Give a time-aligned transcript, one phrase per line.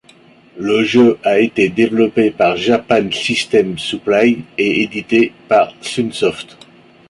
[0.57, 6.57] Le jeu a été développé par Japan System Supply et édité par Sunsoft.